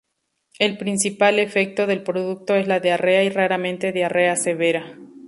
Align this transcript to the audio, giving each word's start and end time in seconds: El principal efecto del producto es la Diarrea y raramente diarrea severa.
El 0.57 0.79
principal 0.79 1.37
efecto 1.37 1.85
del 1.85 2.01
producto 2.01 2.55
es 2.55 2.67
la 2.67 2.79
Diarrea 2.79 3.23
y 3.23 3.29
raramente 3.29 3.91
diarrea 3.91 4.35
severa. 4.35 4.97